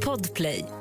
[0.00, 0.75] Podplay.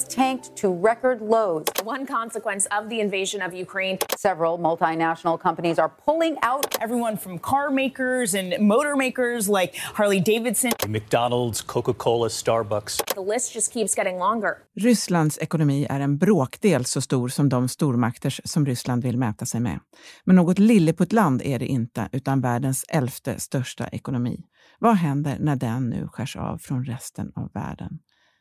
[0.00, 1.64] Has tanked to record lows.
[1.84, 3.98] One consequence of the invasion of Ukraine.
[4.16, 6.66] Several multinational companies are pulling out.
[6.80, 10.72] Everyone from car makers and motor makers like Harley Davidson.
[10.86, 13.14] McDonald's, Coca-Cola, Starbucks.
[13.14, 14.56] The list just keeps getting longer.
[14.80, 19.60] Rysslands ekonomi är en bråkdel så stor som de stormakters som Ryssland vill mäta sig
[19.60, 19.80] med.
[20.24, 24.44] Men något lilleputtland är det inte, utan världens elfte största ekonomi.
[24.78, 27.98] Vad händer när den nu skärs av från resten av världen?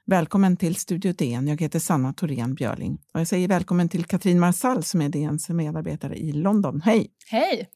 [0.09, 1.47] Välkommen till Studio DN.
[1.47, 2.97] Jag heter Sanna Thorén Björling.
[3.13, 6.81] Och jag säger välkommen till Katrin Marsall som är DNs medarbetare i London.
[6.81, 7.07] Hej!
[7.31, 7.69] Hej!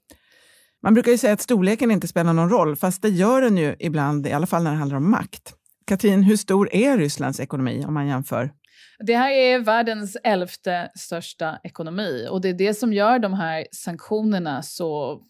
[0.84, 3.76] Man brukar ju säga att storleken inte spelar någon roll, fast det gör den ju
[3.80, 5.54] ibland, i alla fall när det handlar om makt.
[5.86, 8.52] Katrin, hur stor är Rysslands ekonomi om man jämför?
[9.00, 13.68] Det här är världens elfte största ekonomi och det är det som gör de här
[13.72, 15.22] sanktionerna så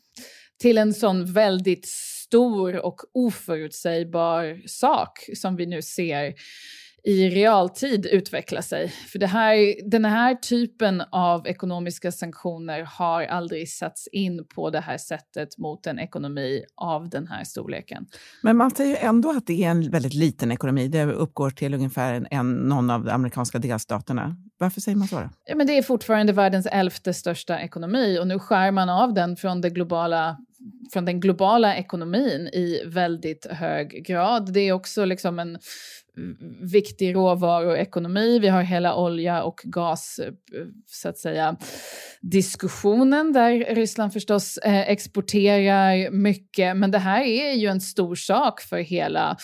[0.62, 6.34] till en sån väldigt stor och oförutsägbar sak som vi nu ser
[7.06, 8.90] i realtid utveckla sig.
[8.90, 14.80] För det här, den här typen av ekonomiska sanktioner har aldrig satts in på det
[14.80, 18.06] här sättet mot en ekonomi av den här storleken.
[18.42, 20.88] Men man säger ju ändå att det är en väldigt liten ekonomi.
[20.88, 24.36] Det uppgår till ungefär en, en, någon av de amerikanska delstaterna.
[24.58, 25.16] Varför säger man så?
[25.16, 25.30] Då?
[25.46, 29.36] Ja, men det är fortfarande världens elfte största ekonomi och nu skär man av den
[29.36, 30.38] från det globala
[30.94, 34.54] från den globala ekonomin i väldigt hög grad.
[34.54, 35.58] Det är också liksom en
[36.62, 38.40] viktig råvaruekonomi.
[38.40, 40.34] Vi har hela olja och gas, eh,
[40.86, 41.58] så att säga,
[42.22, 46.78] diskussionen där Ryssland förstås eh, exporterar mycket.
[46.78, 49.38] Men det här är ju en stor sak för hela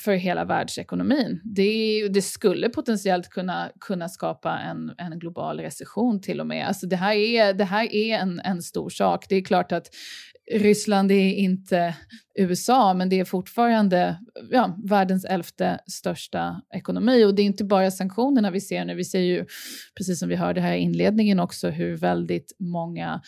[0.00, 1.40] för hela världsekonomin.
[1.44, 6.68] Det, det, skulle potentiellt kunna, kunna skapa en, en global recession till och med.
[6.68, 9.26] Alltså det här är, det här är en, en stor sak.
[9.28, 9.86] Det är klart att
[10.52, 11.94] Ryssland är inte
[12.34, 14.18] USA, men det är fortfarande
[14.50, 17.24] ja, världens elfte största ekonomi.
[17.24, 19.44] Och det är inte bara sanktionerna vi ser nu, vi ser ju,
[19.96, 23.20] precis som vi hörde här i inledningen också, hur väldigt många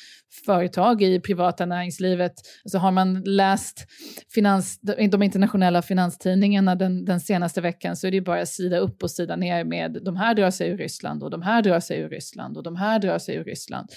[0.47, 2.33] företag i privata näringslivet,
[2.65, 3.87] alltså har man läst
[4.35, 9.03] finans, de internationella finanstidningarna den, den senaste veckan så är det ju bara sida upp
[9.03, 11.99] och sida ner med de här drar sig ur Ryssland och de här drar sig
[11.99, 13.89] ur Ryssland och de här drar sig ur Ryssland.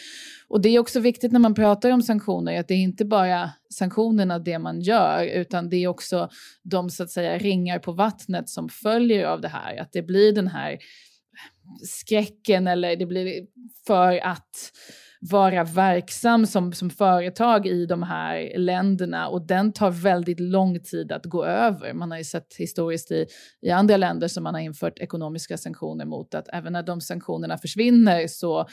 [0.48, 3.52] Och det är också viktigt när man pratar om sanktioner, att det är inte bara
[3.70, 6.30] sanktionerna det man gör, utan det är också
[6.64, 9.78] de så att säga ringar på vattnet som följer av det här.
[9.78, 10.78] Att det blir den här
[11.84, 13.46] skräcken eller det blir
[13.88, 14.72] för att
[15.22, 21.12] vara verksam som, som företag i de här länderna och den tar väldigt lång tid
[21.12, 21.94] att gå över.
[21.94, 23.26] Man har ju sett historiskt i,
[23.62, 27.58] i andra länder som man har infört ekonomiska sanktioner mot att även när de sanktionerna
[27.58, 28.68] försvinner så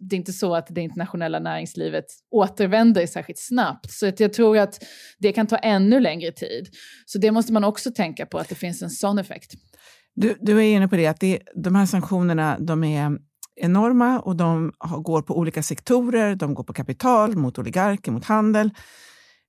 [0.00, 3.90] det är inte så att det internationella näringslivet återvänder särskilt snabbt.
[3.90, 4.84] Så att jag tror att
[5.18, 6.68] det kan ta ännu längre tid.
[7.06, 9.54] Så det måste man också tänka på att det finns en sån effekt.
[10.14, 13.18] Du, du är inne på det, att det, de här sanktionerna de är
[13.56, 14.72] enorma och de
[15.02, 16.34] går på olika sektorer.
[16.34, 18.70] De går på kapital, mot oligarker, mot handel.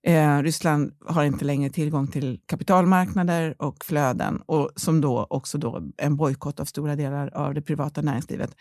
[0.07, 5.81] Eh, Ryssland har inte längre tillgång till kapitalmarknader och flöden och som då också då
[5.97, 8.55] en bojkott av stora delar av det privata näringslivet.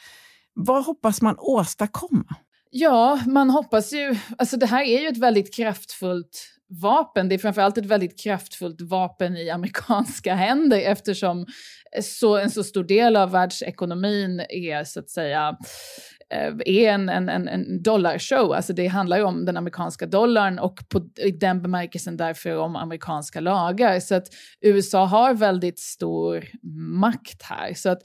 [0.55, 2.35] Vad hoppas man åstadkomma?
[2.71, 4.17] Ja, man hoppas ju...
[4.39, 6.49] Alltså det här är ju ett väldigt kraftfullt
[6.81, 7.29] vapen.
[7.29, 11.47] Det är framförallt ett väldigt kraftfullt vapen i amerikanska händer eftersom
[12.03, 15.57] så, en så stor del av världsekonomin är så att säga
[16.14, 18.53] Eh, Eh, är en, en, en dollarshow.
[18.53, 22.77] Alltså det handlar ju om den amerikanska dollarn och på, i den bemärkelsen därför om
[22.77, 24.01] amerikanska lagar.
[24.01, 24.27] Så att
[24.61, 26.45] USA har väldigt stor
[27.01, 27.75] makt här.
[27.75, 28.03] Så att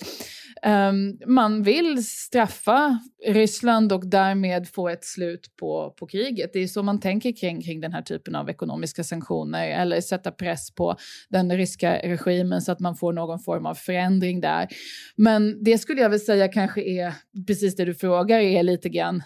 [0.66, 6.54] um, man vill straffa Ryssland och därmed få ett slut på, på kriget.
[6.54, 10.32] Det är så man tänker kring, kring den här typen av ekonomiska sanktioner eller sätta
[10.32, 10.96] press på
[11.30, 14.68] den ryska regimen så att man får någon form av förändring där.
[15.16, 17.14] Men det skulle jag väl säga kanske är
[17.48, 19.24] precis det du frågar frågar är lite grann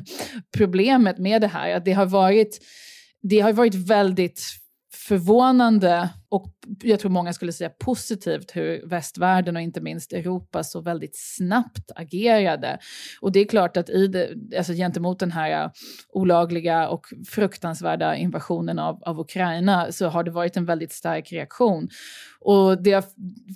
[0.56, 1.74] problemet med det här.
[1.76, 2.58] Att det har varit,
[3.22, 4.42] det har varit väldigt
[4.94, 6.52] förvånande och
[6.82, 11.90] jag tror många skulle säga positivt hur västvärlden och inte minst Europa så väldigt snabbt
[11.96, 12.78] agerade.
[13.20, 15.70] Och det är klart att i det, alltså gentemot den här äh,
[16.08, 21.88] olagliga och fruktansvärda invasionen av, av Ukraina så har det varit en väldigt stark reaktion.
[22.40, 23.04] Och det har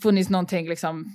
[0.03, 1.15] funnits någonting liksom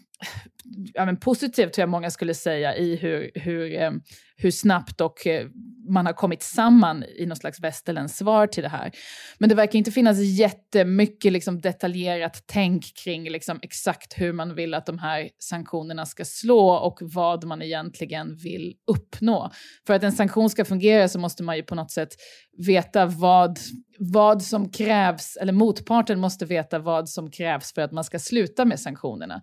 [0.94, 3.92] ja, men positivt, tror jag många skulle säga, i hur, hur, eh,
[4.36, 5.48] hur snabbt och eh,
[5.89, 8.92] man har kommit samman i något slags västerländskt svar till det här.
[9.38, 14.74] Men det verkar inte finnas jättemycket liksom, detaljerat tänk kring liksom, exakt hur man vill
[14.74, 19.51] att de här sanktionerna ska slå och vad man egentligen vill uppnå.
[19.88, 22.10] För att en sanktion ska fungera så måste man ju på något sätt
[22.57, 23.60] veta vad,
[24.00, 28.66] vad som krävs, eller motparten måste veta vad som krävs för att man ska sluta
[28.66, 29.42] med sanktionerna.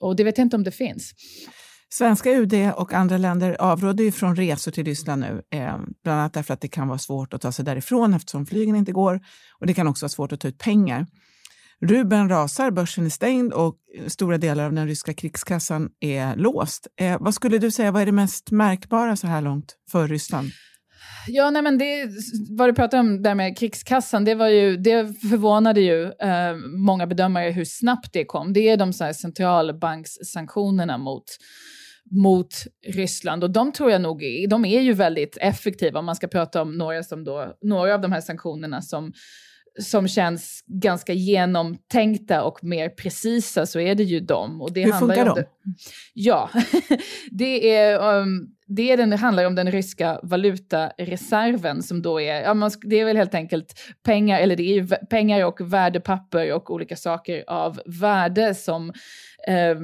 [0.00, 1.14] Och det vet jag inte om det finns.
[1.92, 6.32] Svenska UD och andra länder avråder ju från resor till Ryssland nu, eh, bland annat
[6.32, 9.20] därför att det kan vara svårt att ta sig därifrån eftersom flygen inte går
[9.60, 11.06] och det kan också vara svårt att ta ut pengar.
[11.80, 13.76] Rubeln rasar, börsen är stängd och
[14.06, 16.86] stora delar av den ryska krigskassan är låst.
[17.00, 20.50] Eh, vad skulle du säga, vad är det mest märkbara så här långt för Ryssland?
[21.26, 22.08] Ja, nej men det,
[22.50, 27.06] vad du pratar om där med krigskassan, det, var ju, det förvånade ju eh, många
[27.06, 28.52] bedömare hur snabbt det kom.
[28.52, 31.24] Det är de så här centralbankssanktionerna mot
[32.10, 32.54] mot
[32.86, 33.44] Ryssland.
[33.44, 36.78] Och de tror jag nog de är ju väldigt effektiva om man ska prata om
[36.78, 39.12] några, som då, några av de här sanktionerna som,
[39.80, 44.62] som känns ganska genomtänkta och mer precisa så är det ju de.
[44.62, 45.34] Och det Hur funkar de?
[45.34, 45.46] Det,
[46.14, 46.50] ja,
[47.30, 48.18] det är...
[48.20, 52.70] Um, det, är den, det handlar om den ryska valutareserven som då är, ja, man,
[52.82, 56.96] det är väl helt enkelt pengar, eller det är ju pengar och värdepapper och olika
[56.96, 58.92] saker av värde som
[59.48, 59.76] eh,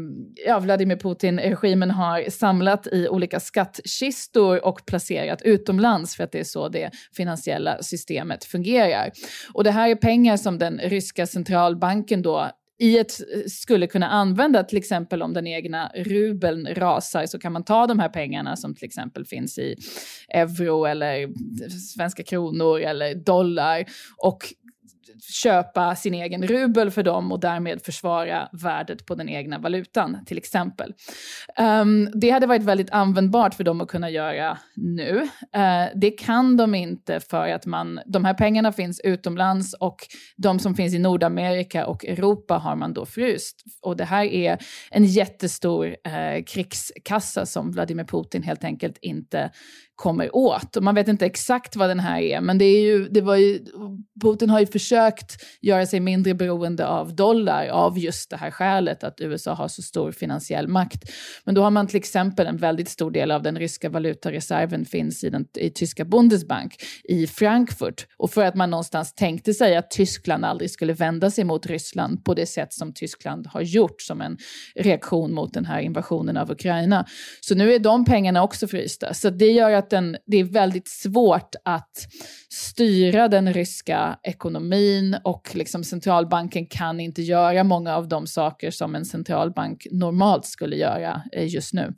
[0.46, 6.44] ja, Vladimir Putin-regimen har samlat i olika skattkistor och placerat utomlands för att det är
[6.44, 9.10] så det finansiella systemet fungerar.
[9.54, 14.08] Och det här är pengar som den ryska centralbanken då i ett, eh, skulle kunna
[14.08, 18.56] använda, till exempel om den egna rubeln rasar, så kan man ta de här pengarna
[18.56, 19.76] som till exempel finns i
[20.34, 21.28] euro eller
[21.94, 23.84] svenska kronor eller dollar
[24.16, 24.38] och
[25.22, 30.38] köpa sin egen rubel för dem och därmed försvara värdet på den egna valutan, till
[30.38, 30.94] exempel.
[31.58, 35.28] Um, det hade varit väldigt användbart för dem att kunna göra nu.
[35.56, 39.96] Uh, det kan de inte för att man, de här pengarna finns utomlands och
[40.36, 43.62] de som finns i Nordamerika och Europa har man då fryst.
[43.82, 44.58] Och det här är
[44.90, 49.50] en jättestor uh, krigskassa som Vladimir Putin helt enkelt inte
[49.96, 50.76] kommer åt.
[50.76, 53.36] Och man vet inte exakt vad den här är, men det är ju, det var
[53.36, 53.64] ju,
[54.22, 59.04] Putin har ju försökt göra sig mindre beroende av dollar av just det här skälet
[59.04, 61.10] att USA har så stor finansiell makt.
[61.44, 65.24] Men då har man till exempel en väldigt stor del av den ryska valutareserven finns
[65.24, 68.06] i, den, i tyska Bundesbank i Frankfurt.
[68.16, 72.24] Och för att man någonstans tänkte sig att Tyskland aldrig skulle vända sig mot Ryssland
[72.24, 74.38] på det sätt som Tyskland har gjort som en
[74.74, 77.06] reaktion mot den här invasionen av Ukraina.
[77.40, 79.14] Så nu är de pengarna också frysta.
[79.14, 81.90] Så det gör att den, det är väldigt svårt att
[82.48, 88.94] styra den ryska ekonomin och liksom centralbanken kan inte göra många av de saker som
[88.94, 91.94] en centralbank normalt skulle göra eh, just nu.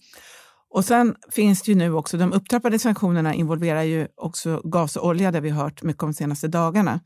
[0.70, 5.06] Och sen finns det ju nu också, de upptrappade sanktionerna involverar ju också gas och
[5.06, 7.00] olja, det vi hört mycket om de senaste dagarna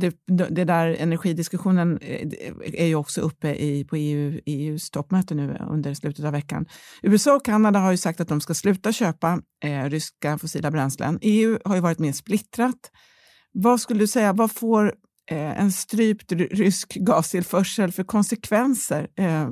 [0.00, 2.28] det, det, där energidiskussionen eh,
[2.72, 6.66] är ju också uppe i, på EU, EUs toppmöte nu under slutet av veckan.
[7.02, 11.18] USA och Kanada har ju sagt att de ska sluta köpa eh, ryska fossila bränslen.
[11.22, 12.90] EU har ju varit mer splittrat.
[13.52, 14.94] Vad skulle du säga, vad får
[15.30, 19.48] eh, en strypt rysk gastillförsel för konsekvenser eh,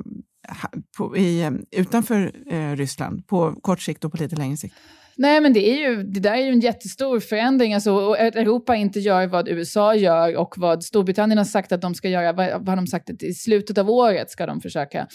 [0.97, 4.75] på, i, utanför eh, Ryssland på kort sikt och på lite längre sikt?
[5.17, 7.73] Nej, men det, är ju, det där är ju en jättestor förändring.
[7.73, 11.95] Alltså, att Europa inte gör vad USA gör och vad Storbritannien har sagt att de
[11.95, 13.09] ska göra, vad, vad har de sagt?
[13.09, 15.07] Att I slutet av året ska de försöka.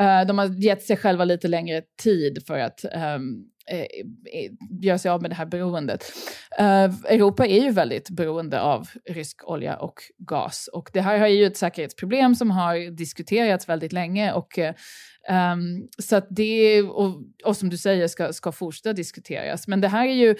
[0.00, 2.84] Uh, de har gett sig själva lite längre tid för att
[3.16, 3.86] um, Eh,
[4.80, 6.04] göra sig av med det här beroendet.
[6.58, 11.26] Eh, Europa är ju väldigt beroende av rysk olja och gas och det här är
[11.26, 14.58] ju ett säkerhetsproblem som har diskuterats väldigt länge och
[15.30, 19.68] Um, så att det, och, och som du säger, ska, ska fortsätta diskuteras.
[19.68, 20.34] Men det här är ju,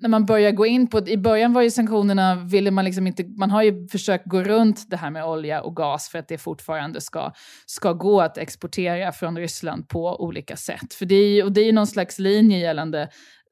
[0.00, 3.24] när man börjar gå in på, i början var ju sanktionerna, ville man liksom inte,
[3.24, 6.38] man har ju försökt gå runt det här med olja och gas för att det
[6.38, 7.32] fortfarande ska,
[7.66, 10.94] ska gå att exportera från Ryssland på olika sätt.
[10.94, 13.08] För det är, och det är ju någon slags linje gällande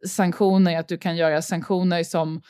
[0.07, 2.43] sanktioner, att du kan göra sanktioner som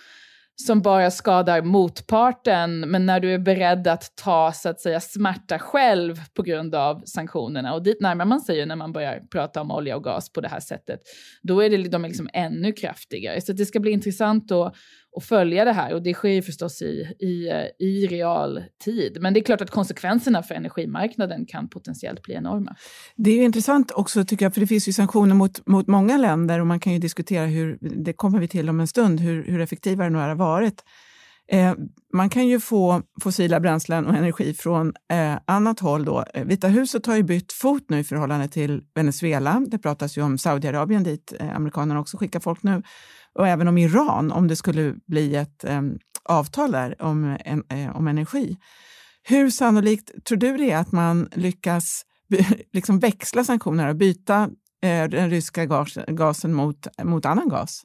[0.57, 5.59] som bara skadar motparten, men när du är beredd att ta så att säga smärta
[5.59, 9.61] själv på grund av sanktionerna, och dit närmar man sig ju när man börjar prata
[9.61, 11.01] om olja och gas på det här sättet,
[11.43, 13.41] då är det, de är liksom ännu kraftigare.
[13.41, 14.75] Så det ska bli intressant att,
[15.17, 19.19] och följa det här och det sker ju förstås i, i, eh, i realtid.
[19.21, 22.77] Men det är klart att konsekvenserna för energimarknaden kan potentiellt bli enorma.
[23.17, 26.61] Det är intressant också tycker jag, för det finns ju sanktioner mot, mot många länder
[26.61, 29.61] och man kan ju diskutera hur, det kommer vi till om en stund, hur, hur
[29.61, 30.85] effektiva de nu har varit.
[31.49, 31.75] Eh,
[32.13, 36.05] man kan ju få fossila bränslen och energi från eh, annat håll.
[36.05, 36.25] Då.
[36.35, 39.63] Eh, Vita huset har ju bytt fot nu i förhållande till Venezuela.
[39.67, 42.83] Det pratas ju om Saudiarabien dit eh, amerikanerna också skickar folk nu.
[43.35, 45.83] Och även om Iran, om det skulle bli ett eh,
[46.25, 48.57] avtal där om, en, eh, om energi.
[49.23, 52.03] Hur sannolikt tror du det är att man lyckas
[52.73, 54.51] liksom växla sanktionerna och byta
[54.83, 57.83] eh, den ryska gas, gasen mot, mot annan gas?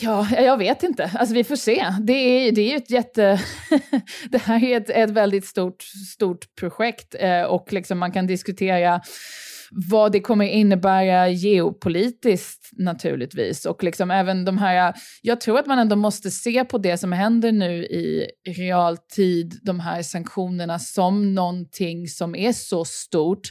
[0.00, 1.10] Ja, jag vet inte.
[1.14, 1.86] Alltså vi får se.
[2.00, 3.40] Det är, det är ett jätte...
[4.30, 9.00] det här är ett, ett väldigt stort, stort projekt eh, och liksom man kan diskutera
[9.70, 13.66] vad det kommer innebära geopolitiskt naturligtvis.
[13.66, 17.12] Och liksom även de här, jag tror att man ändå måste se på det som
[17.12, 18.26] händer nu i
[18.56, 23.50] realtid, de här sanktionerna, som någonting som är så stort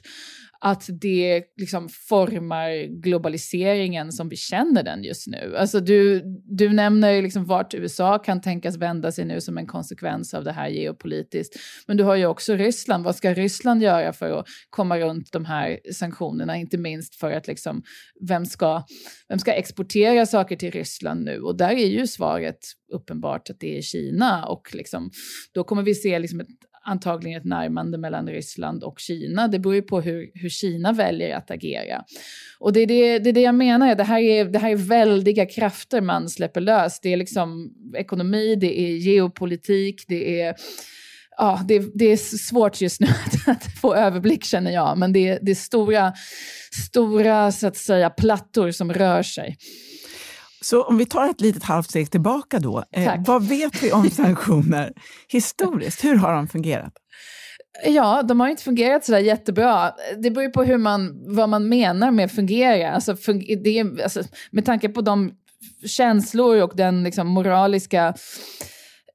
[0.60, 5.56] att det liksom formar globaliseringen som vi känner den just nu.
[5.58, 10.34] Alltså du, du nämner liksom vart USA kan tänkas vända sig nu som en konsekvens
[10.34, 11.56] av det här geopolitiskt.
[11.88, 13.04] Men du har ju också Ryssland.
[13.04, 16.58] Vad ska Ryssland göra för att komma runt de här sanktionerna?
[16.58, 17.84] Inte minst för att liksom,
[18.28, 18.84] vem ska,
[19.28, 21.40] vem ska exportera saker till Ryssland nu?
[21.40, 22.60] Och där är ju svaret
[22.94, 25.12] uppenbart att det är Kina och liksom,
[25.54, 26.48] då kommer vi se liksom ett
[26.86, 29.48] antagligen ett närmande mellan Ryssland och Kina.
[29.48, 32.04] Det beror ju på hur, hur Kina väljer att agera.
[32.60, 34.76] Och det är det, det, är det jag menar, det här, är, det här är
[34.76, 37.00] väldiga krafter man släpper lös.
[37.00, 40.56] Det är liksom ekonomi, det är geopolitik, det är
[41.38, 45.40] ja, det, det, är svårt just nu att, att, få överblick känner jag, men det,
[45.42, 46.14] det är stora,
[46.88, 49.58] stora så att säga, plattor som rör sig.
[50.66, 52.84] Så om vi tar ett litet halvt steg tillbaka då.
[52.92, 54.94] Eh, vad vet vi om sanktioner
[55.30, 56.04] historiskt?
[56.04, 56.94] Hur har de fungerat?
[57.86, 59.92] Ja, de har inte fungerat sådär jättebra.
[60.18, 62.92] Det beror ju på hur man, vad man menar med fungera.
[62.92, 63.16] Alltså,
[63.64, 65.32] det alltså, med tanke på de
[65.86, 68.14] känslor och den liksom, moraliska...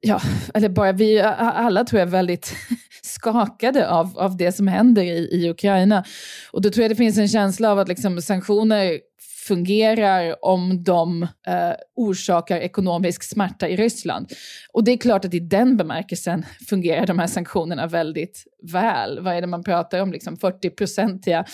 [0.01, 0.21] Ja,
[0.53, 2.55] eller bara vi alla tror jag är väldigt
[3.03, 6.03] skakade av, av det som händer i, i Ukraina.
[6.51, 8.99] Och då tror jag det finns en känsla av att liksom, sanktioner
[9.47, 14.31] fungerar om de eh, orsakar ekonomisk smärta i Ryssland.
[14.73, 19.19] Och det är klart att i den bemärkelsen fungerar de här sanktionerna väldigt väl.
[19.19, 20.11] Vad är det man pratar om?
[20.11, 21.45] Liksom 40-procentiga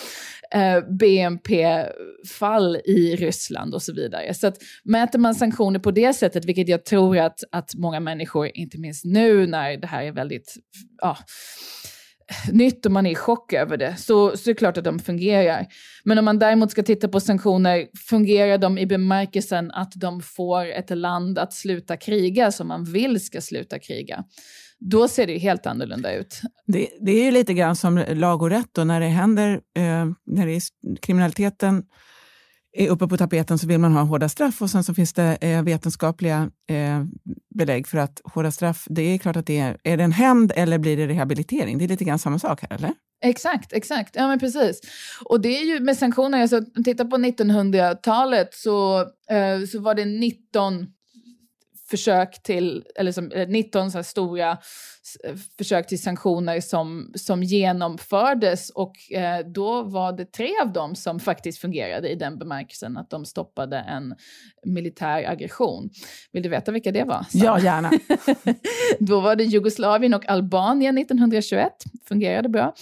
[0.51, 4.33] eh, BNP-fall i Ryssland och så vidare.
[4.33, 8.51] Så att mäter man sanktioner på det sättet, vilket jag tror att, att många människor,
[8.53, 10.55] inte minst nu när det här är väldigt
[11.01, 11.17] ja,
[12.51, 14.99] nytt och man är i chock över det, så, så är det klart att de
[14.99, 15.67] fungerar.
[16.03, 20.65] Men om man däremot ska titta på sanktioner, fungerar de i bemärkelsen att de får
[20.65, 24.23] ett land att sluta kriga som man vill ska sluta kriga?
[24.79, 26.41] Då ser det helt annorlunda ut.
[26.67, 28.69] Det, det är ju lite grann som lag och rätt.
[28.71, 30.61] då, när det händer, eh, när det är
[31.01, 31.83] kriminaliteten
[32.89, 35.63] uppe på tapeten så vill man ha hårda straff och sen så finns det eh,
[35.63, 37.03] vetenskapliga eh,
[37.55, 40.51] belägg för att hårda straff, det är klart att det är, är det en hämnd
[40.55, 41.77] eller blir det rehabilitering?
[41.77, 42.93] Det är lite grann samma sak här, eller?
[43.23, 44.15] Exakt, exakt.
[44.15, 44.81] Ja, men precis.
[45.25, 50.05] Och det är ju med sanktioner, alltså, titta på 1900-talet så, eh, så var det
[50.05, 50.87] 19
[51.89, 54.57] försök till, eller som, 19 så stora
[55.57, 61.19] försök till sanktioner som, som genomfördes och eh, då var det tre av dem som
[61.19, 64.15] faktiskt fungerade i den bemärkelsen att de stoppade en
[64.65, 65.89] militär aggression.
[66.31, 67.25] Vill du veta vilka det var?
[67.29, 67.37] Så.
[67.37, 67.91] Ja, gärna.
[68.99, 71.71] då var det Jugoslavien och Albanien 1921,
[72.07, 72.73] fungerade bra,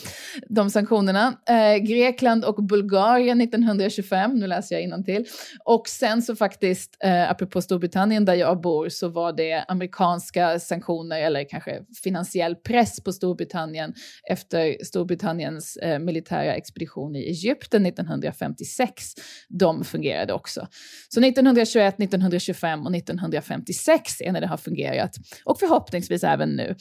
[0.49, 1.33] de sanktionerna.
[1.49, 5.25] Eh, Grekland och Bulgarien 1925, nu läser jag till.
[5.65, 11.21] Och sen så faktiskt, eh, apropå Storbritannien där jag bor, så var det amerikanska sanktioner,
[11.21, 13.93] eller kanske finansiell press på Storbritannien
[14.31, 19.13] efter Storbritanniens eh, militära expedition i Egypten 1956.
[19.49, 20.67] De fungerade också.
[21.09, 25.15] Så 1921, 1925 och 1956 är när det har fungerat.
[25.45, 26.75] Och förhoppningsvis även nu.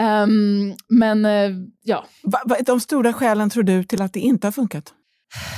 [0.00, 2.06] Um, men uh, ja.
[2.22, 4.94] Va, va, de stora skälen tror du till att det inte har funkat?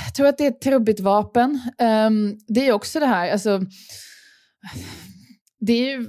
[0.05, 1.61] Jag tror att det är ett trubbigt vapen.
[1.79, 3.61] Um, det är också det här, alltså,
[5.65, 6.07] det är ju,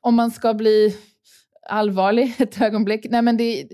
[0.00, 0.96] om man ska bli
[1.68, 3.06] allvarlig ett ögonblick.
[3.10, 3.68] Nej, men det,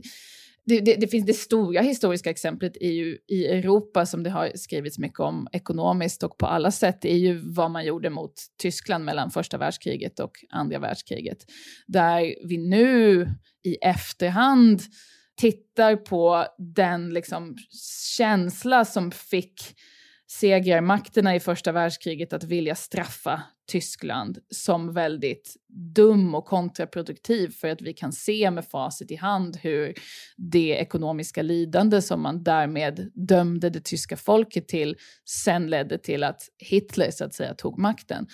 [0.66, 4.52] det, det, det, finns det stora historiska exemplet är ju i Europa som det har
[4.54, 9.04] skrivits mycket om ekonomiskt och på alla sätt är ju vad man gjorde mot Tyskland
[9.04, 11.38] mellan första världskriget och andra världskriget.
[11.86, 13.28] Där vi nu
[13.64, 14.82] i efterhand
[15.36, 17.56] tittar på den liksom
[18.16, 19.60] känsla som fick
[20.26, 25.56] segrarmakterna i första världskriget att vilja straffa Tyskland som väldigt
[25.94, 29.94] dum och kontraproduktiv för att vi kan se med facit i hand hur
[30.36, 34.96] det ekonomiska lidande som man därmed dömde det tyska folket till
[35.28, 38.26] sen ledde till att Hitler så att säga tog makten.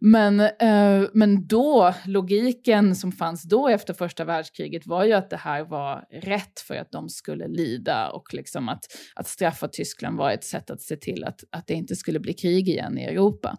[0.00, 5.36] Men, eh, men då, logiken som fanns då efter första världskriget var ju att det
[5.36, 10.30] här var rätt för att de skulle lida och liksom att, att straffa Tyskland var
[10.30, 13.56] ett sätt att se till att, att det inte skulle bli krig igen i Europa.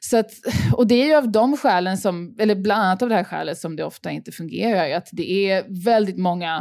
[0.00, 0.30] Så att,
[0.72, 3.58] och det är ju av de skälen som, eller bland annat av det här skälet
[3.58, 6.56] som det ofta inte fungerar, att det är väldigt många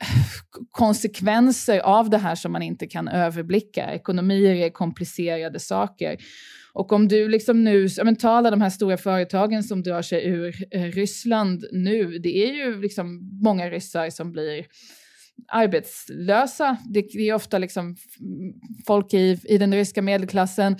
[0.00, 3.94] eh, konsekvenser av det här som man inte kan överblicka.
[3.94, 6.16] Ekonomier är komplicerade saker.
[6.74, 10.26] Och om du liksom nu, men ta alla de här stora företagen som drar sig
[10.26, 14.66] ur eh, Ryssland nu, det är ju liksom många ryssar som blir
[15.48, 16.76] arbetslösa.
[16.84, 17.96] Det, det är ofta liksom
[18.86, 20.76] folk i, i den ryska medelklassen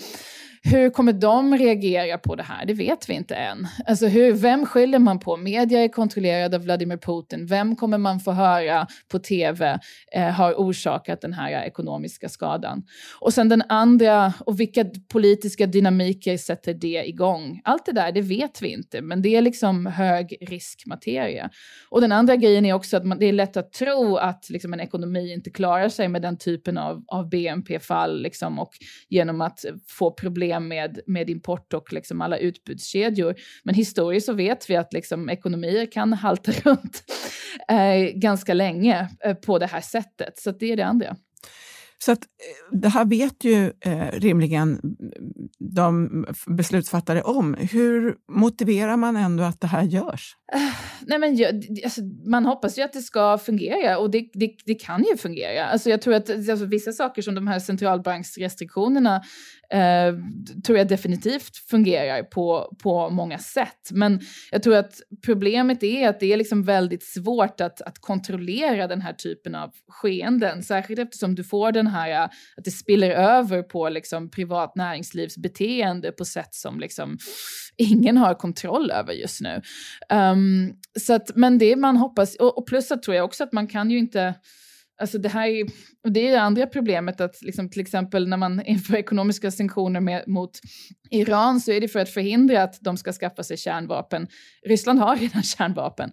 [0.65, 2.67] hur kommer de reagera på det här?
[2.67, 3.67] Det vet vi inte än.
[3.87, 5.37] Alltså hur, vem skyller man på?
[5.37, 7.47] Media är kontrollerade av Vladimir Putin.
[7.47, 9.79] Vem kommer man få höra på tv
[10.15, 12.83] eh, har orsakat den här ekonomiska skadan?
[13.21, 17.61] Och sen den andra, och vilka politiska dynamiker sätter det igång?
[17.65, 21.51] Allt det där, det vet vi inte, men det är liksom hög riskmateria.
[21.89, 24.73] Och den andra grejen är också att man, det är lätt att tro att liksom,
[24.73, 28.73] en ekonomi inte klarar sig med den typen av, av BNP-fall liksom, och
[29.09, 33.35] genom att få problem problem med, med import och liksom alla utbudskedjor.
[33.65, 37.05] Men historiskt så vet vi att liksom ekonomier kan halta runt
[37.69, 40.39] eh, ganska länge eh, på det här sättet.
[40.39, 41.17] Så det är det andra.
[42.05, 44.81] Så att, eh, det här vet ju eh, rimligen
[45.59, 47.55] de beslutsfattare om.
[47.55, 50.37] Hur motiverar man ändå att det här görs?
[51.07, 51.39] Nej men,
[51.85, 55.67] alltså, man hoppas ju att det ska fungera och det, det, det kan ju fungera.
[55.67, 59.23] Alltså, jag tror att alltså, vissa saker som de här centralbanksrestriktionerna
[59.73, 60.15] eh,
[60.67, 63.91] tror jag definitivt fungerar på, på många sätt.
[63.91, 68.87] Men jag tror att problemet är att det är liksom väldigt svårt att, att kontrollera
[68.87, 72.23] den här typen av skeenden, särskilt eftersom du får den här, eh,
[72.57, 77.19] att det spiller över på liksom privat näringslivsbeteende på sätt som liksom
[77.77, 79.63] ingen har kontroll över just nu.
[80.11, 83.45] Um, Ehm, så att, men det man hoppas, och, och plus att tror jag också
[83.45, 84.35] att man kan ju inte
[85.01, 85.67] Alltså det här är,
[86.11, 90.25] det är det andra problemet att liksom till exempel när man inför ekonomiska sanktioner med,
[90.27, 90.51] mot
[91.11, 94.27] Iran så är det för att förhindra att de ska skaffa sig kärnvapen.
[94.67, 96.11] Ryssland har redan kärnvapen.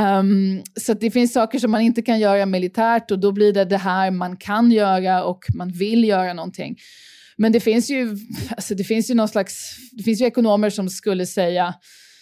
[0.00, 3.64] Um, så det finns saker som man inte kan göra militärt och då blir det
[3.64, 6.76] det här man kan göra och man vill göra någonting.
[7.36, 8.16] Men det finns ju,
[8.50, 11.74] alltså det finns ju någon slags, det finns ju ekonomer som skulle säga,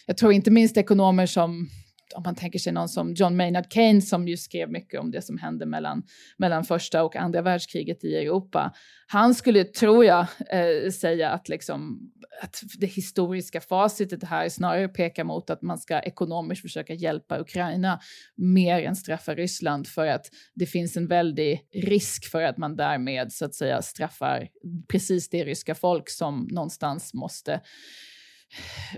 [0.06, 1.68] jag tror inte minst ekonomer som
[2.14, 5.22] om man tänker sig någon som John Maynard Keynes som ju skrev mycket om det
[5.22, 6.02] som hände mellan,
[6.38, 8.72] mellan första och andra världskriget i Europa.
[9.06, 12.10] Han skulle, tror jag, eh, säga att, liksom,
[12.42, 18.00] att det historiska facitet här snarare pekar mot att man ska ekonomiskt försöka hjälpa Ukraina
[18.36, 23.32] mer än straffa Ryssland för att det finns en väldig risk för att man därmed
[23.32, 24.48] så att säga straffar
[24.88, 27.60] precis det ryska folk som någonstans måste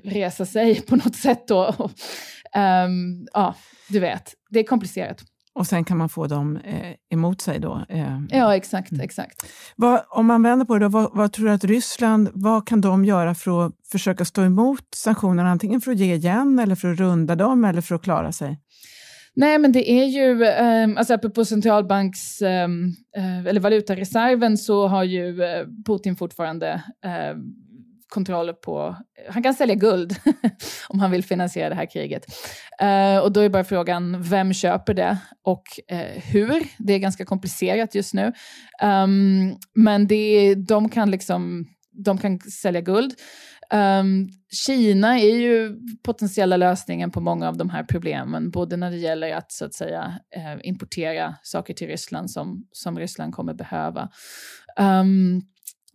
[0.04, 1.48] resa sig på något sätt.
[1.48, 1.90] Då.
[2.56, 3.54] Um, ja,
[3.88, 5.24] du vet, det är komplicerat.
[5.58, 7.84] Och sen kan man få dem eh, emot sig då?
[7.88, 8.18] Eh.
[8.28, 8.92] Ja, exakt.
[8.92, 9.04] Mm.
[9.04, 9.46] exakt.
[9.76, 12.80] Vad, om man vänder på det, då, vad, vad, tror du att Ryssland, vad kan
[12.80, 15.50] de göra för att försöka stå emot sanktionerna?
[15.50, 18.61] Antingen för att ge igen, eller för att runda dem, eller för att klara sig?
[19.34, 25.04] Nej, men det är ju, eh, alltså apropå centralbanks, ehm, eh, eller valutareserven så har
[25.04, 27.38] ju eh, Putin fortfarande ehm,
[28.09, 28.97] kontroll på...
[29.31, 30.16] Han kan sälja guld
[30.88, 32.25] om han vill finansiera det här kriget.
[32.83, 36.68] Uh, och då är bara frågan, vem köper det och uh, hur?
[36.79, 38.33] Det är ganska komplicerat just nu.
[38.83, 41.66] Um, men det, de, kan liksom,
[42.05, 43.14] de kan sälja guld.
[43.73, 44.29] Um,
[44.66, 49.35] Kina är ju potentiella lösningen på många av de här problemen, både när det gäller
[49.35, 54.09] att så att säga uh, importera saker till Ryssland som, som Ryssland kommer behöva.
[54.81, 55.42] Um,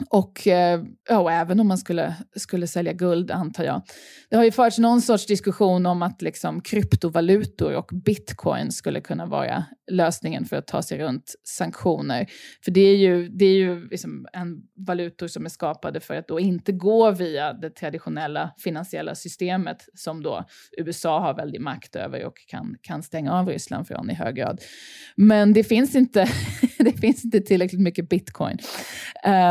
[0.10, 3.82] och, eh, och även om man skulle, skulle sälja guld, antar jag.
[4.30, 9.26] Det har ju förts någon sorts diskussion om att liksom, kryptovalutor och bitcoin skulle kunna
[9.26, 12.28] vara lösningen för att ta sig runt sanktioner.
[12.64, 16.28] För det är ju, det är ju liksom en valutor som är skapade för att
[16.28, 20.46] då inte gå via det traditionella finansiella systemet som då
[20.78, 24.62] USA har väldig makt över och kan, kan stänga av Ryssland från i hög grad.
[25.16, 26.28] Men det finns inte,
[26.92, 28.58] det finns inte tillräckligt mycket bitcoin.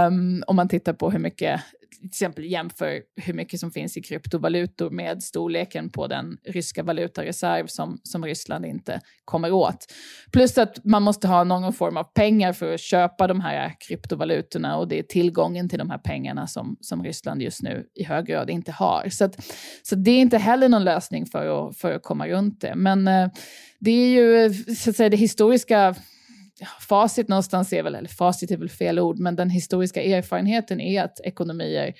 [0.06, 1.60] Um, om man tittar på hur mycket
[2.02, 7.66] till exempel jämför hur mycket som finns i kryptovalutor med storleken på den ryska valutareserv
[7.66, 9.92] som, som Ryssland inte kommer åt.
[10.32, 14.76] Plus att man måste ha någon form av pengar för att köpa de här kryptovalutorna
[14.76, 18.26] och det är tillgången till de här pengarna som, som Ryssland just nu i hög
[18.26, 19.08] grad inte har.
[19.08, 19.44] Så, att,
[19.82, 22.74] så det är inte heller någon lösning för att, för att komma runt det.
[22.74, 23.28] Men eh,
[23.78, 25.94] det är ju eh, så att säga det historiska
[26.81, 31.03] facit någonstans är väl, eller facit är väl fel ord, men den historiska erfarenheten är
[31.03, 31.94] att ekonomier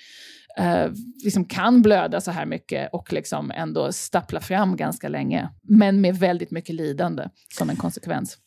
[0.59, 0.87] eh,
[1.25, 6.17] liksom kan blöda så här mycket och liksom ändå stappla fram ganska länge, men med
[6.17, 8.39] väldigt mycket lidande som en konsekvens.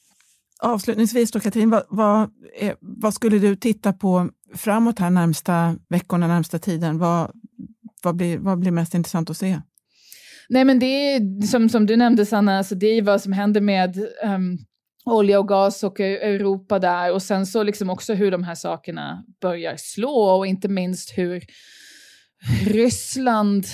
[0.59, 2.29] Avslutningsvis då Katrin, vad, vad,
[2.79, 6.97] vad, skulle du titta på framåt här närmsta veckorna, närmsta tiden?
[6.97, 7.31] Vad,
[8.03, 9.61] vad, blir, vad blir mest intressant att se?
[10.49, 13.61] Nej men det är som, som du nämnde Sanna, alltså det är vad som händer
[13.61, 14.57] med um,
[15.05, 17.11] olja och gas och eh, Europa där.
[17.11, 21.43] Och sen så liksom också hur de här sakerna börjar slå och inte minst hur
[22.65, 23.65] Ryssland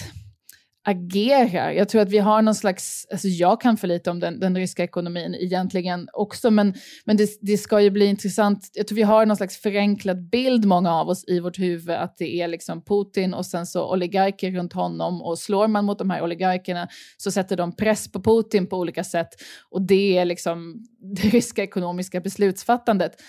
[0.84, 1.72] agerar.
[1.72, 4.58] Jag tror att vi har någon slags, alltså jag kan för lite om den, den
[4.58, 6.74] ryska ekonomin egentligen också, men,
[7.06, 8.70] men det, det, ska ju bli intressant.
[8.74, 12.18] Jag tror vi har någon slags förenklad bild, många av oss, i vårt huvud att
[12.18, 16.10] det är liksom Putin och sen så oligarker runt honom och slår man mot de
[16.10, 19.30] här oligarkerna så sätter de press på Putin på olika sätt
[19.70, 23.22] och det är liksom det ryska ekonomiska beslutsfattandet.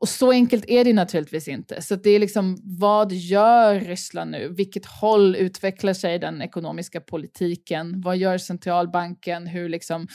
[0.00, 1.82] Och så enkelt är det naturligtvis inte.
[1.82, 4.48] Så det är liksom, vad gör Ryssland nu?
[4.56, 8.00] Vilket håll utvecklar sig den ekonomiska politiken?
[8.00, 9.46] Vad gör centralbanken?
[9.46, 10.08] Hur, liksom,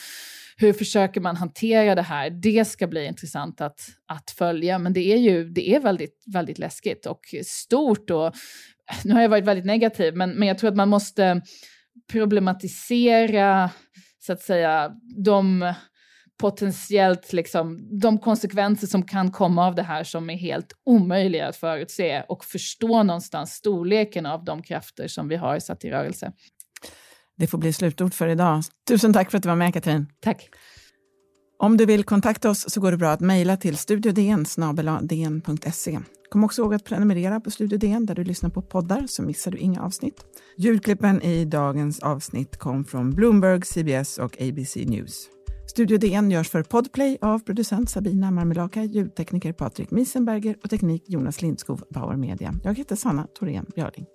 [0.57, 2.29] hur försöker man hantera det här?
[2.29, 6.59] Det ska bli intressant att, att följa, men det är ju det är väldigt, väldigt
[6.59, 8.09] läskigt och stort.
[8.09, 8.33] Och,
[9.03, 11.41] nu har jag varit väldigt negativ, men, men jag tror att man måste
[12.11, 13.69] problematisera
[14.19, 14.91] så att säga
[15.25, 15.73] de
[16.37, 21.55] potentiellt liksom, de konsekvenser som kan komma av det här som är helt omöjliga att
[21.55, 26.31] förutse och förstå någonstans storleken av de krafter som vi har satt i rörelse.
[27.37, 28.63] Det får bli slutord för idag.
[28.87, 30.07] Tusen tack för att du var med Katrin.
[30.19, 30.49] Tack.
[31.59, 34.45] Om du vill kontakta oss så går det bra att mejla till studiodn
[36.29, 39.51] Kom också ihåg att prenumerera på Studio DN där du lyssnar på poddar så missar
[39.51, 40.25] du inga avsnitt.
[40.57, 45.34] Ljudklippen i dagens avsnitt kom från Bloomberg, CBS och ABC News.
[45.67, 51.41] Studio DN görs för Podplay av producent Sabina Marmelaka, ljudtekniker Patrik Miesenberger och teknik Jonas
[51.41, 52.53] Lindskov, Bauer Media.
[52.63, 54.05] Jag heter Sanna Thorén Björling.